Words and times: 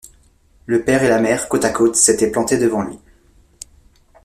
Le 0.65 0.83
père 0.83 1.03
et 1.03 1.09
la 1.09 1.19
mère, 1.21 1.47
côte 1.47 1.63
à 1.63 1.69
côte, 1.69 1.95
s’étaient 1.95 2.31
plantés 2.31 2.57
devant 2.57 2.81
lui. 2.81 2.97